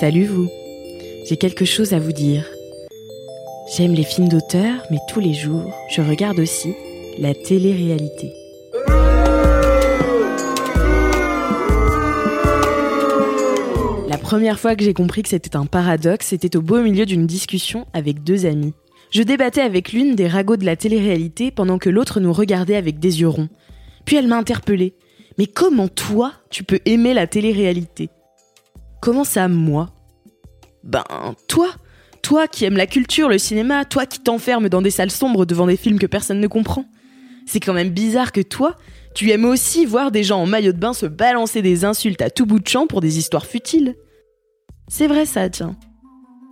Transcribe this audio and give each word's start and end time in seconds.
Salut 0.00 0.24
vous. 0.24 0.48
J'ai 1.28 1.36
quelque 1.36 1.66
chose 1.66 1.92
à 1.92 1.98
vous 1.98 2.12
dire. 2.12 2.46
J'aime 3.76 3.92
les 3.92 4.02
films 4.02 4.30
d'auteur, 4.30 4.82
mais 4.90 4.96
tous 5.12 5.20
les 5.20 5.34
jours, 5.34 5.74
je 5.90 6.00
regarde 6.00 6.38
aussi 6.38 6.72
la 7.18 7.34
télé-réalité. 7.34 8.32
La 14.08 14.16
première 14.16 14.58
fois 14.58 14.74
que 14.74 14.82
j'ai 14.82 14.94
compris 14.94 15.22
que 15.22 15.28
c'était 15.28 15.54
un 15.54 15.66
paradoxe, 15.66 16.28
c'était 16.28 16.56
au 16.56 16.62
beau 16.62 16.80
milieu 16.80 17.04
d'une 17.04 17.26
discussion 17.26 17.86
avec 17.92 18.24
deux 18.24 18.46
amis. 18.46 18.72
Je 19.10 19.22
débattais 19.22 19.60
avec 19.60 19.92
l'une 19.92 20.14
des 20.14 20.28
ragots 20.28 20.56
de 20.56 20.64
la 20.64 20.76
télé-réalité 20.76 21.50
pendant 21.50 21.76
que 21.76 21.90
l'autre 21.90 22.20
nous 22.20 22.32
regardait 22.32 22.76
avec 22.76 23.00
des 23.00 23.20
yeux 23.20 23.28
ronds. 23.28 23.50
Puis 24.06 24.16
elle 24.16 24.28
m'a 24.28 24.38
interpellée. 24.38 24.94
Mais 25.36 25.46
comment 25.46 25.88
toi, 25.88 26.32
tu 26.48 26.64
peux 26.64 26.80
aimer 26.86 27.12
la 27.12 27.26
télé-réalité? 27.26 28.08
Comment 29.00 29.24
ça, 29.24 29.48
moi? 29.48 29.90
Ben, 30.84 31.04
toi 31.48 31.68
Toi 32.22 32.46
qui 32.48 32.64
aimes 32.64 32.76
la 32.76 32.86
culture, 32.86 33.28
le 33.28 33.38
cinéma, 33.38 33.84
toi 33.84 34.06
qui 34.06 34.20
t'enfermes 34.20 34.68
dans 34.68 34.82
des 34.82 34.90
salles 34.90 35.10
sombres 35.10 35.46
devant 35.46 35.66
des 35.66 35.76
films 35.76 35.98
que 35.98 36.06
personne 36.06 36.40
ne 36.40 36.46
comprend. 36.46 36.84
C'est 37.46 37.60
quand 37.60 37.72
même 37.72 37.90
bizarre 37.90 38.32
que 38.32 38.42
toi, 38.42 38.76
tu 39.14 39.30
aimes 39.30 39.46
aussi 39.46 39.86
voir 39.86 40.10
des 40.10 40.22
gens 40.22 40.40
en 40.40 40.46
maillot 40.46 40.72
de 40.72 40.78
bain 40.78 40.92
se 40.92 41.06
balancer 41.06 41.62
des 41.62 41.84
insultes 41.84 42.22
à 42.22 42.30
tout 42.30 42.46
bout 42.46 42.60
de 42.60 42.68
champ 42.68 42.86
pour 42.86 43.00
des 43.00 43.18
histoires 43.18 43.46
futiles. 43.46 43.96
C'est 44.88 45.06
vrai 45.06 45.24
ça, 45.24 45.48
tiens. 45.48 45.76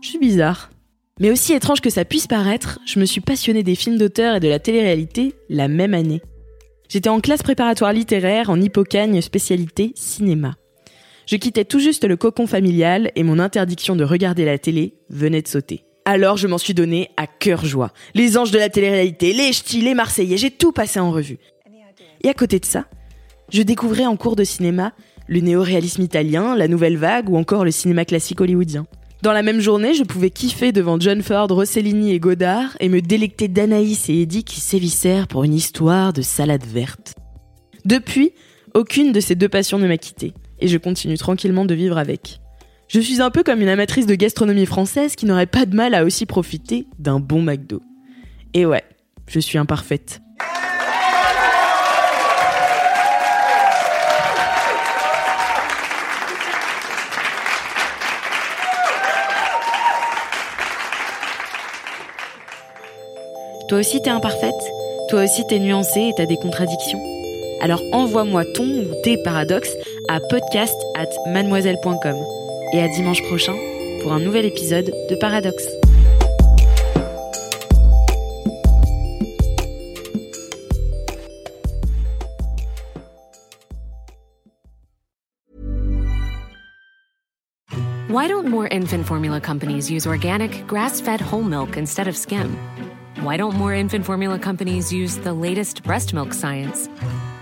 Je 0.01 0.09
suis 0.09 0.19
bizarre. 0.19 0.71
Mais 1.21 1.31
aussi 1.31 1.53
étrange 1.53 1.81
que 1.81 1.91
ça 1.91 2.05
puisse 2.05 2.27
paraître, 2.27 2.79
je 2.87 3.01
me 3.01 3.05
suis 3.05 3.21
passionnée 3.21 3.63
des 3.63 3.75
films 3.75 3.99
d'auteur 3.99 4.37
et 4.37 4.41
de 4.41 4.49
la 4.49 4.59
télé-réalité 4.59 5.35
la 5.49 5.69
même 5.69 5.95
année. 5.95 6.23
J'étais 6.89 7.09
en 7.09 7.21
classe 7.21 7.43
préparatoire 7.43 7.93
littéraire 7.93 8.49
en 8.49 8.61
hippocagne 8.61 9.21
spécialité 9.21 9.93
cinéma. 9.95 10.55
Je 11.29 11.37
quittais 11.37 11.67
tout 11.67 11.79
juste 11.79 12.07
le 12.07 12.17
cocon 12.17 12.47
familial 12.47 13.13
et 13.15 13.23
mon 13.23 13.39
interdiction 13.39 13.95
de 13.95 14.03
regarder 14.03 14.47
la 14.47 14.57
télé 14.57 14.95
venait 15.11 15.43
de 15.43 15.49
sauter. 15.49 15.85
Alors 16.07 16.39
je 16.39 16.47
m'en 16.47 16.57
suis 16.57 16.73
donné 16.73 17.11
à 17.19 17.27
cœur 17.27 17.67
joie. 17.67 17.93
Les 18.15 18.39
anges 18.39 18.51
de 18.51 18.59
la 18.59 18.71
télé-réalité, 18.71 19.35
les 19.35 19.53
ch'tis, 19.53 19.83
les 19.83 19.93
marseillais, 19.93 20.39
j'ai 20.39 20.51
tout 20.51 20.73
passé 20.73 21.01
en 21.01 21.11
revue. 21.11 21.37
Et 22.25 22.31
à 22.31 22.33
côté 22.35 22.59
de 22.59 22.65
ça, 22.65 22.87
je 23.53 23.61
découvrais 23.61 24.07
en 24.07 24.17
cours 24.17 24.37
de 24.37 24.45
cinéma 24.45 24.95
le 25.27 25.41
néo-réalisme 25.41 26.01
italien, 26.01 26.57
la 26.57 26.67
nouvelle 26.67 26.97
vague 26.97 27.29
ou 27.29 27.37
encore 27.37 27.67
le 27.67 27.73
cinéma 27.73 28.07
classique 28.07 28.41
hollywoodien. 28.41 28.87
Dans 29.21 29.33
la 29.33 29.43
même 29.43 29.61
journée, 29.61 29.93
je 29.93 30.05
pouvais 30.05 30.31
kiffer 30.31 30.73
devant 30.73 30.99
John 30.99 31.21
Ford, 31.21 31.49
Rossellini 31.51 32.13
et 32.13 32.21
Godard 32.21 32.75
et 32.81 32.89
me 32.89 33.03
délecter 33.03 33.49
d'Anaïs 33.49 34.09
et 34.09 34.23
Eddie 34.23 34.45
qui 34.45 34.61
sévissèrent 34.61 35.29
pour 35.29 35.45
une 35.45 35.53
histoire 35.53 36.15
de 36.15 36.23
salade 36.23 36.65
verte. 36.65 37.17
Depuis, 37.85 38.33
aucune 38.73 39.13
de 39.13 39.21
ces 39.21 39.35
deux 39.35 39.51
passions 39.51 39.79
ne 39.79 39.89
m'a 39.89 39.99
quitté 39.99 40.33
et 40.61 40.69
je 40.69 40.79
continue 40.79 41.19
tranquillement 41.19 41.65
de 41.65 41.75
vivre 41.75 41.99
avec. 41.99 42.41
Je 42.89 43.01
suis 43.01 43.21
un 43.21 43.31
peu 43.31 43.43
comme 43.43 43.61
une 43.61 43.69
amatrice 43.69 44.07
de 44.07 44.15
gastronomie 44.15 44.65
française 44.65 45.15
qui 45.15 45.27
n'aurait 45.27 45.47
pas 45.47 45.67
de 45.67 45.77
mal 45.77 45.95
à 45.95 46.05
aussi 46.05 46.25
profiter 46.25 46.87
d'un 46.99 47.21
bon 47.21 47.43
McDo. 47.43 47.83
Et 48.55 48.65
ouais, 48.65 48.83
je 49.27 49.41
suis 49.41 49.59
imparfaite. 49.59 50.21
Toi 63.69 63.81
aussi 63.81 64.01
t'es 64.01 64.09
imparfaite? 64.09 64.55
Toi 65.11 65.25
aussi 65.25 65.43
t'es 65.47 65.59
nuancée 65.59 66.01
et 66.01 66.15
t'as 66.17 66.25
des 66.25 66.39
contradictions? 66.39 66.99
Alors 67.61 67.83
envoie-moi 67.93 68.47
ton 68.55 68.65
ou 68.65 68.95
tes 69.05 69.23
paradoxes 69.23 69.75
à 70.09 70.21
podcast 70.21 70.77
at 70.97 71.09
mademoiselle.com. 71.33 72.17
Et 72.73 72.81
à 72.81 72.89
dimanche 72.89 73.23
prochain 73.29 73.55
pour 74.03 74.13
un 74.13 74.21
nouvel 74.21 74.45
épisode 74.45 74.93
de 75.11 75.15
Paradoxe. 75.17 75.69
Why 88.09 88.27
don't 88.27 88.49
more 88.49 88.67
infant 88.73 89.07
formula 89.07 89.41
companies 89.41 89.91
use 89.91 90.07
organic, 90.07 90.67
grass 90.67 91.01
fed 91.01 91.21
whole 91.21 91.43
milk 91.43 91.77
instead 91.77 92.09
of 92.09 92.17
skim? 92.17 92.57
Why 93.21 93.37
don't 93.37 93.55
more 93.55 93.75
infant 93.75 94.07
formula 94.07 94.39
companies 94.39 94.93
use 94.93 95.19
the 95.19 95.33
latest 95.33 95.83
breast 95.83 96.15
milk 96.15 96.33
science? 96.33 96.89